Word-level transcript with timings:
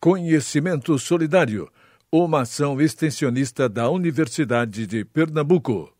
Conhecimento 0.00 0.96
Solidário, 0.96 1.68
uma 2.10 2.42
ação 2.42 2.80
extensionista 2.80 3.68
da 3.68 3.90
Universidade 3.90 4.86
de 4.86 5.04
Pernambuco. 5.04 5.92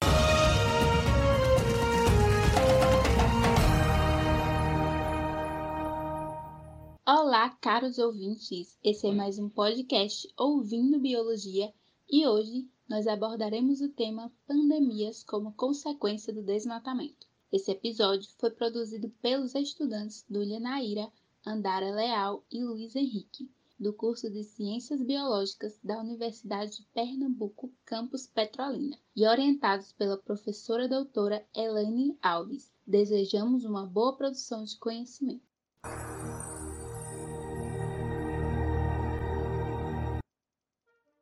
Olá, 7.04 7.50
caros 7.60 7.98
ouvintes. 7.98 8.78
Esse 8.84 9.08
é 9.08 9.12
mais 9.12 9.36
um 9.40 9.48
podcast 9.48 10.32
Ouvindo 10.38 11.00
Biologia 11.00 11.74
e 12.08 12.24
hoje 12.24 12.68
nós 12.88 13.08
abordaremos 13.08 13.80
o 13.80 13.88
tema 13.88 14.30
pandemias 14.46 15.24
como 15.24 15.52
consequência 15.54 16.32
do 16.32 16.44
desmatamento. 16.44 17.26
Esse 17.50 17.72
episódio 17.72 18.30
foi 18.38 18.52
produzido 18.52 19.10
pelos 19.20 19.56
estudantes 19.56 20.24
Dúlia 20.30 20.60
Naira, 20.60 21.10
Andara 21.44 21.90
Leal 21.90 22.44
e 22.48 22.62
Luiz 22.62 22.94
Henrique 22.94 23.50
do 23.78 23.92
curso 23.92 24.28
de 24.30 24.42
Ciências 24.42 25.02
Biológicas 25.02 25.78
da 25.82 25.98
Universidade 26.00 26.78
de 26.78 26.86
Pernambuco, 26.92 27.72
campus 27.84 28.26
Petrolina, 28.26 28.98
e 29.14 29.26
orientados 29.26 29.92
pela 29.92 30.18
professora 30.18 30.88
doutora 30.88 31.46
Elaine 31.54 32.18
Alves. 32.20 32.72
Desejamos 32.86 33.64
uma 33.64 33.86
boa 33.86 34.16
produção 34.16 34.64
de 34.64 34.76
conhecimento. 34.78 35.46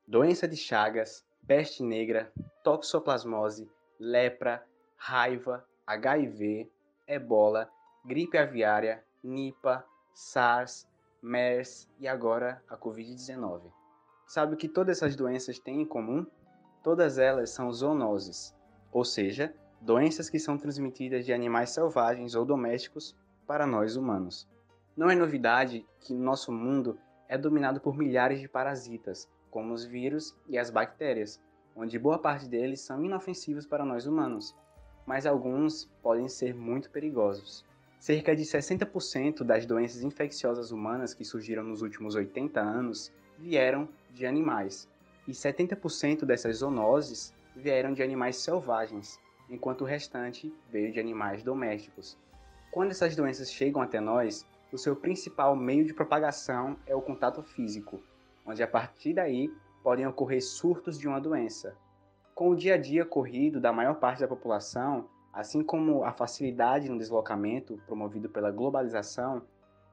Doença 0.09 0.49
de 0.49 0.57
Chagas, 0.57 1.25
peste 1.47 1.83
negra, 1.83 2.33
toxoplasmose, 2.65 3.69
lepra, 3.99 4.67
raiva, 4.97 5.67
HIV, 5.87 6.71
ebola, 7.07 7.71
gripe 8.05 8.39
aviária, 8.39 9.05
Nipah, 9.23 9.85
SARS, 10.15 10.87
MERS 11.27 11.89
e 11.99 12.07
agora 12.07 12.63
a 12.69 12.77
Covid-19. 12.77 13.73
Sabe 14.29 14.55
o 14.55 14.57
que 14.57 14.69
todas 14.69 14.99
essas 14.99 15.17
doenças 15.17 15.59
têm 15.59 15.83
em 15.83 15.85
comum? 15.85 16.25
Todas 16.85 17.19
elas 17.19 17.51
são 17.51 17.73
zoonoses, 17.73 18.55
ou 18.93 19.05
seja, 19.05 19.53
doenças 19.81 20.31
que 20.31 20.39
são 20.39 20.57
transmitidas 20.57 21.27
de 21.27 21.33
animais 21.33 21.71
selvagens 21.71 22.37
ou 22.37 22.45
domésticos 22.45 23.17
para 23.45 23.67
nós 23.67 23.97
humanos. 23.97 24.49
Não 24.97 25.11
é 25.11 25.17
novidade 25.17 25.85
que 25.99 26.15
nosso 26.15 26.53
mundo 26.53 26.97
é 27.29 27.37
dominado 27.37 27.81
por 27.81 27.99
milhares 27.99 28.41
de 28.41 28.47
parasitas, 28.47 29.29
como 29.51 29.75
os 29.75 29.85
vírus 29.85 30.33
e 30.49 30.57
as 30.57 30.71
bactérias, 30.71 31.43
onde 31.75 31.99
boa 31.99 32.21
parte 32.21 32.49
deles 32.49 32.83
são 32.83 33.05
inofensivos 33.05 33.67
para 33.67 33.85
nós 33.85 34.07
humanos, 34.07 34.55
mas 35.05 35.27
alguns 35.27 35.87
podem 36.01 36.29
ser 36.29 36.55
muito 36.55 36.89
perigosos. 36.89 37.65
Cerca 37.99 38.37
de 38.37 38.43
60% 38.43 39.43
das 39.43 39.67
doenças 39.67 40.03
infecciosas 40.03 40.71
humanas 40.71 41.15
que 41.15 41.25
surgiram 41.25 41.63
nos 41.65 41.83
últimos 41.83 42.15
80 42.15 42.61
anos 42.61 43.13
vieram 43.39 43.89
de 44.13 44.27
animais, 44.27 44.89
e 45.27 45.33
70% 45.33 46.25
dessas 46.25 46.59
zoonoses 46.59 47.35
vieram 47.55 47.93
de 47.93 48.03
animais 48.03 48.37
selvagens, 48.37 49.19
enquanto 49.49 49.83
o 49.83 49.85
restante 49.85 50.53
veio 50.71 50.93
de 50.93 51.01
animais 51.01 51.43
domésticos. 51.43 52.19
Quando 52.71 52.91
essas 52.91 53.17
doenças 53.17 53.51
chegam 53.51 53.81
até 53.81 54.01
nós, 54.01 54.47
o 54.73 54.79
seu 54.79 54.95
principal 54.95 55.57
meio 55.57 55.85
de 55.85 55.95
propagação 55.95 56.77
é 56.87 56.95
o 56.95 57.03
contato 57.03 57.43
físico, 57.43 58.03
onde 58.45 58.63
a 58.63 58.69
partir 58.69 59.15
daí 59.15 59.51
podem 59.83 60.07
ocorrer 60.07 60.43
surtos 60.43 60.99
de 60.99 61.09
uma 61.09 61.21
doença. 61.21 61.77
Com 62.35 62.51
o 62.51 62.57
dia 62.57 62.75
a 62.75 62.79
dia 62.79 63.05
corrido 63.05 63.61
da 63.61 63.73
maior 63.73 63.95
parte 63.95 64.21
da 64.21 64.29
população, 64.29 65.09
Assim 65.37 65.63
como 65.63 66.03
a 66.03 66.13
facilidade 66.13 66.89
no 66.89 66.97
deslocamento 66.97 67.79
promovido 67.87 68.27
pela 68.27 68.51
globalização, 68.51 69.43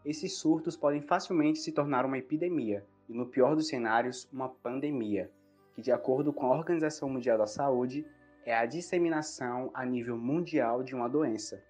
esses 0.06 0.38
surtos 0.38 0.78
podem 0.78 1.02
facilmente 1.02 1.60
se 1.60 1.74
tornar 1.74 2.06
uma 2.06 2.18
epidemia 2.18 2.86
e, 3.10 3.14
no 3.14 3.26
pior 3.26 3.54
dos 3.54 3.68
cenários, 3.68 4.26
uma 4.32 4.48
pandemia, 4.48 5.30
que, 5.76 5.82
de 5.82 5.92
acordo 5.92 6.32
com 6.32 6.46
a 6.46 6.58
Organização 6.58 7.10
Mundial 7.10 7.38
da 7.38 7.46
Saúde, 7.46 8.08
é 8.46 8.56
a 8.56 8.66
disseminação 8.66 9.70
a 9.74 9.86
nível 9.86 10.16
mundial 10.16 10.82
de 10.82 10.96
uma 10.96 11.10
doença. 11.10 11.62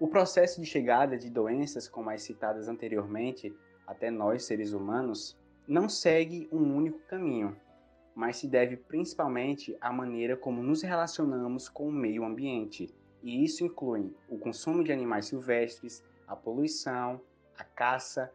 O 0.00 0.08
processo 0.08 0.58
de 0.58 0.66
chegada 0.66 1.18
de 1.18 1.28
doenças, 1.28 1.86
como 1.86 2.08
as 2.08 2.22
citadas 2.22 2.66
anteriormente, 2.66 3.54
até 3.86 4.10
nós 4.10 4.44
seres 4.44 4.72
humanos, 4.72 5.38
não 5.68 5.86
segue 5.86 6.48
um 6.50 6.74
único 6.74 6.98
caminho, 7.00 7.54
mas 8.14 8.38
se 8.38 8.48
deve 8.48 8.78
principalmente 8.78 9.76
à 9.82 9.92
maneira 9.92 10.34
como 10.34 10.62
nos 10.62 10.82
relacionamos 10.82 11.68
com 11.68 11.86
o 11.88 11.92
meio 11.92 12.24
ambiente 12.24 12.90
e 13.22 13.44
isso 13.44 13.64
inclui 13.64 14.14
o 14.28 14.38
consumo 14.38 14.82
de 14.82 14.92
animais 14.92 15.26
silvestres, 15.26 16.04
a 16.26 16.34
poluição, 16.34 17.20
a 17.56 17.64
caça, 17.64 18.32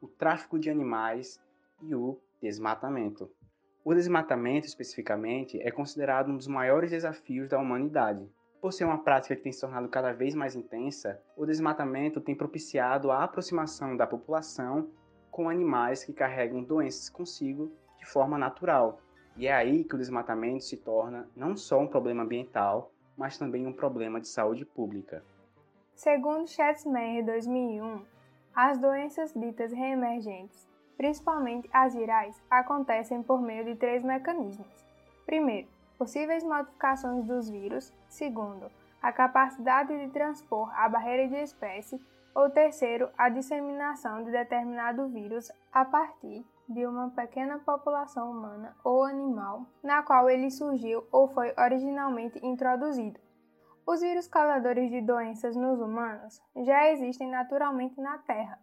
o 0.00 0.06
tráfico 0.06 0.58
de 0.58 0.70
animais 0.70 1.40
e 1.82 1.94
o 1.94 2.18
desmatamento. 2.40 3.30
O 3.84 3.94
desmatamento, 3.94 4.66
especificamente, 4.66 5.60
é 5.60 5.70
considerado 5.70 6.30
um 6.30 6.36
dos 6.36 6.46
maiores 6.46 6.90
desafios 6.90 7.48
da 7.48 7.58
humanidade. 7.58 8.28
Por 8.60 8.72
ser 8.72 8.84
uma 8.84 9.02
prática 9.02 9.34
que 9.34 9.42
tem 9.42 9.52
se 9.52 9.60
tornado 9.60 9.88
cada 9.88 10.12
vez 10.12 10.34
mais 10.34 10.54
intensa, 10.54 11.20
o 11.36 11.46
desmatamento 11.46 12.20
tem 12.20 12.34
propiciado 12.34 13.10
a 13.10 13.24
aproximação 13.24 13.96
da 13.96 14.06
população 14.06 14.90
com 15.30 15.48
animais 15.48 16.04
que 16.04 16.12
carregam 16.12 16.62
doenças 16.62 17.08
consigo 17.08 17.72
de 17.98 18.04
forma 18.04 18.36
natural. 18.36 19.00
E 19.36 19.46
é 19.46 19.52
aí 19.52 19.84
que 19.84 19.94
o 19.94 19.98
desmatamento 19.98 20.64
se 20.64 20.76
torna 20.76 21.28
não 21.36 21.56
só 21.56 21.80
um 21.80 21.86
problema 21.86 22.24
ambiental, 22.24 22.92
mas 23.18 23.36
também 23.36 23.66
um 23.66 23.72
problema 23.72 24.20
de 24.20 24.28
saúde 24.28 24.64
pública. 24.64 25.22
Segundo 25.94 26.48
Schatzmeier 26.48 27.24
2001, 27.26 28.02
as 28.54 28.78
doenças 28.78 29.34
ditas 29.34 29.72
reemergentes, 29.72 30.68
principalmente 30.96 31.68
as 31.72 31.94
virais, 31.94 32.40
acontecem 32.48 33.22
por 33.22 33.42
meio 33.42 33.64
de 33.64 33.74
três 33.74 34.04
mecanismos. 34.04 34.86
Primeiro, 35.26 35.68
possíveis 35.98 36.44
modificações 36.44 37.24
dos 37.26 37.50
vírus. 37.50 37.92
Segundo, 38.08 38.70
a 39.02 39.12
capacidade 39.12 39.96
de 39.96 40.12
transpor 40.12 40.70
a 40.74 40.88
barreira 40.88 41.28
de 41.28 41.36
espécie. 41.42 42.00
Ou 42.38 42.48
terceiro, 42.50 43.10
a 43.18 43.28
disseminação 43.28 44.22
de 44.22 44.30
determinado 44.30 45.08
vírus 45.08 45.50
a 45.72 45.84
partir 45.84 46.46
de 46.68 46.86
uma 46.86 47.10
pequena 47.10 47.58
população 47.58 48.30
humana 48.30 48.76
ou 48.84 49.02
animal 49.02 49.66
na 49.82 50.04
qual 50.04 50.30
ele 50.30 50.48
surgiu 50.48 51.04
ou 51.10 51.26
foi 51.26 51.52
originalmente 51.58 52.38
introduzido. 52.46 53.18
Os 53.84 54.00
vírus 54.02 54.28
causadores 54.28 54.88
de 54.88 55.00
doenças 55.00 55.56
nos 55.56 55.80
humanos 55.80 56.40
já 56.64 56.88
existem 56.92 57.28
naturalmente 57.28 58.00
na 58.00 58.18
Terra, 58.18 58.60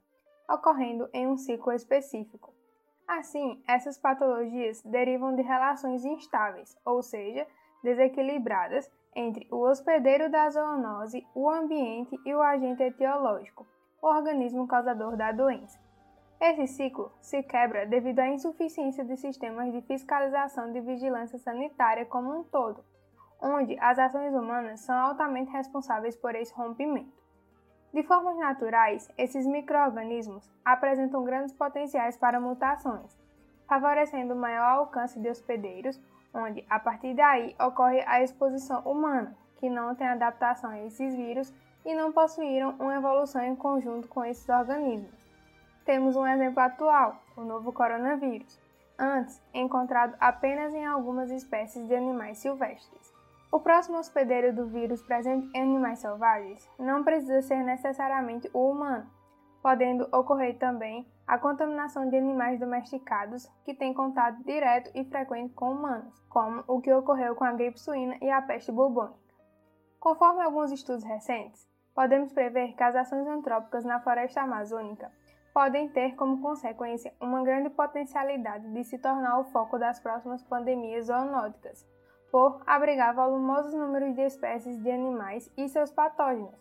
ocorrendo 0.49 1.09
em 1.11 1.27
um 1.27 1.35
ciclo 1.35 1.73
específico. 1.73 2.53
Assim, 3.05 3.61
essas 3.67 3.97
patologias 3.97 4.81
derivam 4.83 5.35
de 5.35 5.41
relações 5.41 6.05
instáveis, 6.05 6.77
ou 6.85 7.03
seja, 7.03 7.45
desequilibradas, 7.85 8.91
entre 9.15 9.47
o 9.49 9.61
hospedeiro 9.61 10.29
da 10.29 10.49
zoonose, 10.49 11.25
o 11.33 11.49
ambiente 11.49 12.19
e 12.25 12.33
o 12.33 12.41
agente 12.41 12.83
etiológico, 12.83 13.65
o 14.01 14.07
organismo 14.07 14.67
causador 14.67 15.15
da 15.15 15.31
doença. 15.31 15.79
Esse 16.41 16.67
ciclo 16.67 17.13
se 17.21 17.41
quebra 17.43 17.85
devido 17.85 18.19
à 18.19 18.27
insuficiência 18.27 19.05
de 19.05 19.15
sistemas 19.15 19.71
de 19.71 19.81
fiscalização 19.83 20.73
de 20.73 20.81
vigilância 20.81 21.39
sanitária 21.39 22.05
como 22.05 22.37
um 22.37 22.43
todo, 22.43 22.83
onde 23.41 23.77
as 23.79 23.97
ações 23.97 24.33
humanas 24.33 24.81
são 24.81 24.95
altamente 24.95 25.51
responsáveis 25.51 26.17
por 26.17 26.35
esse 26.35 26.53
rompimento. 26.53 27.23
De 27.93 28.03
formas 28.03 28.37
naturais, 28.37 29.09
esses 29.17 29.47
microorganismos 29.47 30.51
apresentam 30.65 31.23
grandes 31.23 31.53
potenciais 31.53 32.17
para 32.17 32.41
mutações, 32.41 33.17
favorecendo 33.69 34.35
maior 34.35 34.79
alcance 34.79 35.17
de 35.17 35.29
hospedeiros, 35.29 36.01
onde 36.35 36.65
a 36.69 36.77
partir 36.77 37.15
daí 37.15 37.55
ocorre 37.59 38.03
a 38.05 38.21
exposição 38.21 38.81
humana, 38.81 39.35
que 39.57 39.69
não 39.69 39.95
tem 39.95 40.07
adaptação 40.07 40.69
a 40.69 40.81
esses 40.81 41.15
vírus 41.15 41.53
e 41.85 41.95
não 41.95 42.11
possuíram 42.11 42.75
uma 42.77 42.95
evolução 42.95 43.41
em 43.41 43.55
conjunto 43.55 44.07
com 44.09 44.23
esses 44.25 44.47
organismos. 44.49 45.25
Temos 45.85 46.15
um 46.15 46.27
exemplo 46.27 46.59
atual, 46.59 47.15
o 47.37 47.41
novo 47.41 47.71
coronavírus, 47.71 48.59
antes 48.99 49.41
encontrado 49.53 50.15
apenas 50.19 50.73
em 50.73 50.85
algumas 50.85 51.31
espécies 51.31 51.87
de 51.87 51.95
animais 51.95 52.39
silvestres. 52.39 53.13
O 53.51 53.59
próximo 53.59 53.97
hospedeiro 53.97 54.53
do 54.53 54.65
vírus 54.65 55.01
presente 55.01 55.49
em 55.53 55.61
animais 55.61 55.99
selvagens 55.99 56.67
não 56.77 57.03
precisa 57.03 57.41
ser 57.41 57.63
necessariamente 57.63 58.49
o 58.53 58.71
humano, 58.71 59.09
podendo 59.61 60.03
ocorrer 60.11 60.57
também 60.57 61.07
a 61.27 61.39
contaminação 61.39 62.07
de 62.09 62.17
animais 62.17 62.59
domesticados 62.59 63.47
que 63.63 63.73
têm 63.73 63.93
contato 63.93 64.43
direto 64.43 64.91
e 64.93 65.03
frequente 65.05 65.53
com 65.53 65.71
humanos, 65.71 66.13
como 66.29 66.63
o 66.67 66.79
que 66.79 66.93
ocorreu 66.93 67.35
com 67.35 67.43
a 67.43 67.53
gripe 67.53 67.79
suína 67.79 68.17
e 68.21 68.29
a 68.29 68.41
peste 68.41 68.71
bubônica. 68.71 69.19
Conforme 69.99 70.43
alguns 70.43 70.71
estudos 70.71 71.03
recentes, 71.03 71.67
podemos 71.95 72.31
prever 72.31 72.73
que 72.75 72.83
as 72.83 72.95
ações 72.95 73.27
antrópicas 73.27 73.83
na 73.83 73.99
floresta 73.99 74.41
amazônica 74.41 75.11
podem 75.51 75.89
ter 75.89 76.15
como 76.15 76.41
consequência 76.41 77.13
uma 77.19 77.41
grande 77.41 77.69
potencialidade 77.69 78.69
de 78.71 78.83
se 78.83 78.99
tornar 78.99 79.39
o 79.39 79.45
foco 79.45 79.79
das 79.79 79.99
próximas 79.99 80.43
pandemias 80.43 81.07
zoonóticas, 81.07 81.87
por 82.29 82.61
abrigar 82.67 83.15
volumosos 83.15 83.73
números 83.73 84.13
de 84.13 84.21
espécies 84.21 84.77
de 84.83 84.91
animais 84.91 85.49
e 85.57 85.69
seus 85.69 85.91
patógenos, 85.91 86.53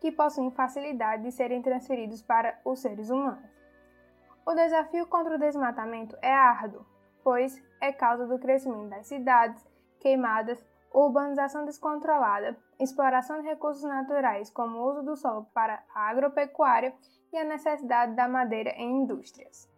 que 0.00 0.10
possuem 0.10 0.50
facilidade 0.50 1.24
de 1.24 1.30
serem 1.30 1.60
transferidos 1.60 2.22
para 2.22 2.58
os 2.64 2.80
seres 2.80 3.10
humanos. 3.10 3.57
O 4.48 4.54
desafio 4.54 5.06
contra 5.08 5.34
o 5.34 5.38
desmatamento 5.38 6.16
é 6.22 6.32
árduo, 6.32 6.86
pois 7.22 7.62
é 7.82 7.92
causa 7.92 8.26
do 8.26 8.38
crescimento 8.38 8.88
das 8.88 9.06
cidades, 9.06 9.62
queimadas, 10.00 10.58
urbanização 10.90 11.66
descontrolada, 11.66 12.56
exploração 12.80 13.42
de 13.42 13.46
recursos 13.46 13.82
naturais 13.82 14.50
como 14.50 14.78
o 14.78 14.90
uso 14.90 15.02
do 15.02 15.16
solo 15.18 15.44
para 15.52 15.84
a 15.94 16.08
agropecuária 16.08 16.96
e 17.30 17.36
a 17.36 17.44
necessidade 17.44 18.16
da 18.16 18.26
madeira 18.26 18.70
em 18.70 19.02
indústrias. 19.02 19.70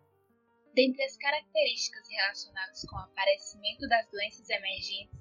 Dentre 0.72 1.02
as 1.02 1.16
características 1.16 2.08
relacionadas 2.08 2.84
com 2.88 2.94
o 2.94 3.00
aparecimento 3.00 3.88
das 3.88 4.08
doenças 4.08 4.48
emergentes, 4.48 5.18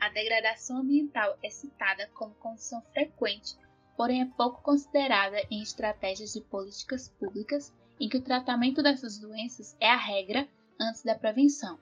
a 0.00 0.10
degradação 0.10 0.76
ambiental 0.76 1.36
é 1.42 1.50
citada 1.50 2.08
como 2.14 2.36
condição 2.36 2.80
frequente, 2.92 3.58
porém 3.96 4.22
é 4.22 4.30
pouco 4.36 4.62
considerada 4.62 5.38
em 5.50 5.60
estratégias 5.60 6.32
de 6.32 6.40
políticas 6.42 7.08
públicas 7.08 7.74
em 8.02 8.08
que 8.08 8.16
o 8.16 8.20
tratamento 8.20 8.82
dessas 8.82 9.16
doenças 9.16 9.76
é 9.78 9.88
a 9.88 9.96
regra 9.96 10.48
antes 10.80 11.04
da 11.04 11.14
prevenção. 11.14 11.78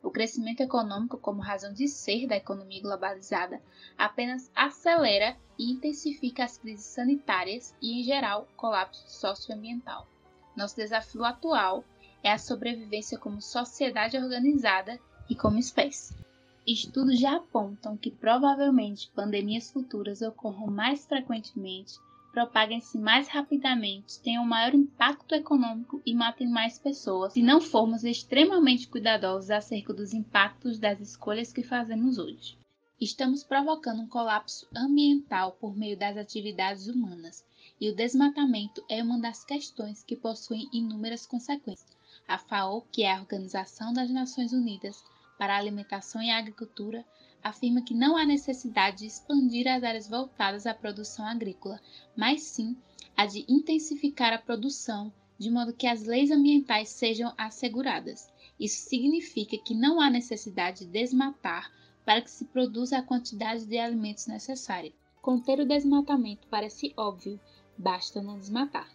O 0.00 0.12
crescimento 0.12 0.60
econômico, 0.60 1.18
como 1.18 1.42
razão 1.42 1.72
de 1.72 1.88
ser 1.88 2.28
da 2.28 2.36
economia 2.36 2.80
globalizada, 2.80 3.60
apenas 3.98 4.48
acelera 4.54 5.36
e 5.58 5.72
intensifica 5.72 6.44
as 6.44 6.56
crises 6.56 6.86
sanitárias 6.86 7.74
e, 7.82 7.98
em 8.00 8.04
geral, 8.04 8.46
colapso 8.56 9.10
socioambiental. 9.10 10.06
Nosso 10.54 10.76
desafio 10.76 11.24
atual 11.24 11.84
é 12.22 12.30
a 12.30 12.38
sobrevivência 12.38 13.18
como 13.18 13.42
sociedade 13.42 14.16
organizada 14.16 15.00
e 15.28 15.34
como 15.34 15.58
espécie. 15.58 16.14
Estudos 16.64 17.18
já 17.18 17.38
apontam 17.38 17.96
que 17.96 18.12
provavelmente 18.12 19.10
pandemias 19.16 19.72
futuras 19.72 20.22
ocorram 20.22 20.68
mais 20.68 21.04
frequentemente, 21.06 21.98
propaguem-se 22.36 22.98
mais 22.98 23.28
rapidamente, 23.28 24.20
tenham 24.20 24.44
maior 24.44 24.74
impacto 24.74 25.34
econômico 25.34 26.02
e 26.04 26.14
matem 26.14 26.46
mais 26.46 26.78
pessoas 26.78 27.32
se 27.32 27.40
não 27.40 27.62
formos 27.62 28.04
extremamente 28.04 28.88
cuidadosos 28.88 29.50
acerca 29.50 29.94
dos 29.94 30.12
impactos 30.12 30.78
das 30.78 31.00
escolhas 31.00 31.50
que 31.50 31.62
fazemos 31.62 32.18
hoje. 32.18 32.58
Estamos 33.00 33.42
provocando 33.42 34.02
um 34.02 34.06
colapso 34.06 34.68
ambiental 34.76 35.52
por 35.52 35.74
meio 35.74 35.96
das 35.96 36.18
atividades 36.18 36.88
humanas, 36.88 37.42
e 37.80 37.88
o 37.88 37.96
desmatamento 37.96 38.84
é 38.86 39.02
uma 39.02 39.18
das 39.18 39.42
questões 39.42 40.04
que 40.04 40.14
possuem 40.14 40.68
inúmeras 40.74 41.24
consequências. 41.24 41.96
A 42.28 42.36
FAO, 42.36 42.82
que 42.92 43.02
é 43.02 43.14
a 43.14 43.20
Organização 43.20 43.94
das 43.94 44.10
Nações 44.10 44.52
Unidas 44.52 45.02
para 45.38 45.54
a 45.54 45.58
Alimentação 45.58 46.22
e 46.22 46.30
Agricultura, 46.30 47.02
afirma 47.48 47.82
que 47.82 47.94
não 47.94 48.16
há 48.16 48.24
necessidade 48.24 48.98
de 48.98 49.06
expandir 49.06 49.68
as 49.68 49.82
áreas 49.82 50.08
voltadas 50.08 50.66
à 50.66 50.74
produção 50.74 51.24
agrícola, 51.26 51.80
mas 52.16 52.42
sim 52.42 52.76
a 53.16 53.24
de 53.24 53.44
intensificar 53.48 54.32
a 54.32 54.38
produção, 54.38 55.12
de 55.38 55.50
modo 55.50 55.72
que 55.72 55.86
as 55.86 56.04
leis 56.04 56.30
ambientais 56.30 56.88
sejam 56.88 57.32
asseguradas. 57.38 58.30
Isso 58.58 58.88
significa 58.88 59.56
que 59.58 59.74
não 59.74 60.00
há 60.00 60.10
necessidade 60.10 60.84
de 60.84 60.90
desmatar 60.90 61.70
para 62.04 62.20
que 62.20 62.30
se 62.30 62.44
produza 62.44 62.98
a 62.98 63.02
quantidade 63.02 63.66
de 63.66 63.78
alimentos 63.78 64.26
necessária. 64.26 64.92
Conter 65.22 65.60
o 65.60 65.66
desmatamento 65.66 66.46
parece 66.48 66.92
óbvio, 66.96 67.40
basta 67.76 68.22
não 68.22 68.38
desmatar. 68.38 68.90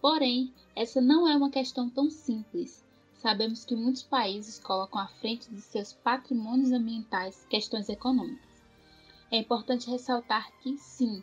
Porém, 0.00 0.52
essa 0.74 1.00
não 1.00 1.28
é 1.28 1.36
uma 1.36 1.50
questão 1.50 1.88
tão 1.88 2.10
simples. 2.10 2.84
Sabemos 3.20 3.66
que 3.66 3.76
muitos 3.76 4.02
países 4.02 4.58
colocam 4.58 4.98
à 4.98 5.06
frente 5.06 5.50
de 5.50 5.60
seus 5.60 5.92
patrimônios 5.92 6.72
ambientais 6.72 7.44
questões 7.50 7.90
econômicas. 7.90 8.48
É 9.30 9.36
importante 9.36 9.90
ressaltar 9.90 10.50
que, 10.62 10.78
sim, 10.78 11.22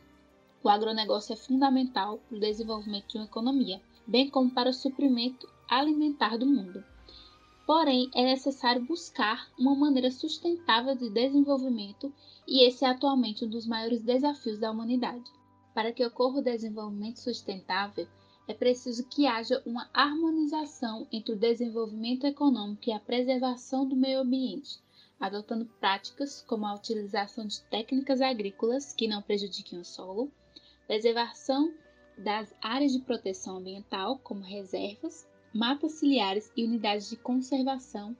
o 0.63 0.69
agronegócio 0.69 1.33
é 1.33 1.35
fundamental 1.35 2.19
para 2.19 2.37
o 2.37 2.39
desenvolvimento 2.39 3.07
de 3.07 3.17
uma 3.17 3.25
economia, 3.25 3.81
bem 4.05 4.29
como 4.29 4.51
para 4.51 4.69
o 4.69 4.73
suprimento 4.73 5.49
alimentar 5.67 6.37
do 6.37 6.45
mundo. 6.45 6.85
Porém, 7.65 8.11
é 8.13 8.23
necessário 8.23 8.85
buscar 8.85 9.49
uma 9.57 9.73
maneira 9.73 10.11
sustentável 10.11 10.95
de 10.95 11.09
desenvolvimento 11.09 12.13
e 12.47 12.63
esse 12.67 12.85
é 12.85 12.89
atualmente 12.89 13.43
um 13.43 13.49
dos 13.49 13.65
maiores 13.65 14.03
desafios 14.03 14.59
da 14.59 14.69
humanidade. 14.69 15.29
Para 15.73 15.91
que 15.91 16.05
ocorra 16.05 16.39
o 16.39 16.43
desenvolvimento 16.43 17.17
sustentável, 17.17 18.07
é 18.47 18.53
preciso 18.53 19.05
que 19.07 19.27
haja 19.27 19.61
uma 19.65 19.89
harmonização 19.93 21.05
entre 21.11 21.33
o 21.33 21.37
desenvolvimento 21.37 22.25
econômico 22.25 22.83
e 22.87 22.93
a 22.93 22.99
preservação 22.99 23.85
do 23.85 23.95
meio 23.95 24.21
ambiente, 24.21 24.79
adotando 25.19 25.65
práticas 25.79 26.41
como 26.43 26.65
a 26.65 26.73
utilização 26.73 27.45
de 27.45 27.61
técnicas 27.63 28.21
agrícolas 28.21 28.93
que 28.93 29.07
não 29.07 29.21
prejudiquem 29.21 29.79
o 29.79 29.85
solo, 29.85 30.31
preservação 30.87 31.73
das 32.17 32.55
áreas 32.61 32.93
de 32.93 32.99
proteção 32.99 33.57
ambiental, 33.57 34.17
como 34.19 34.41
reservas, 34.41 35.27
matas 35.53 35.93
ciliares 35.93 36.49
e 36.55 36.63
unidades 36.63 37.09
de 37.09 37.17
conservação, 37.17 38.15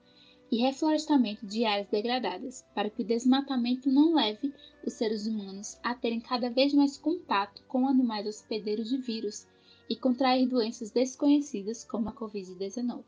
e 0.51 0.57
reflorestamento 0.57 1.45
de 1.45 1.65
áreas 1.65 1.89
degradadas, 1.89 2.65
para 2.73 2.89
que 2.89 3.01
o 3.01 3.05
desmatamento 3.05 3.89
não 3.89 4.13
leve 4.13 4.53
os 4.85 4.93
seres 4.93 5.27
humanos 5.27 5.77
a 5.83 5.93
terem 5.93 6.21
cada 6.21 6.49
vez 6.49 6.73
mais 6.73 6.97
contato 6.97 7.61
com 7.67 7.87
animais 7.87 8.25
hospedeiros 8.25 8.89
de 8.89 8.97
vírus 8.97 9.45
e 9.89 9.95
contrair 9.95 10.47
doenças 10.47 10.91
desconhecidas 10.91 11.83
como 11.83 12.09
a 12.09 12.13
Covid-19. 12.13 13.03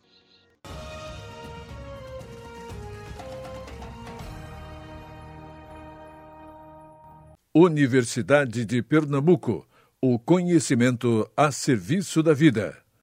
Universidade 7.54 8.64
de 8.64 8.82
Pernambuco. 8.82 9.68
O 10.02 10.18
conhecimento 10.18 11.30
a 11.36 11.52
serviço 11.52 12.24
da 12.24 12.34
vida. 12.34 12.78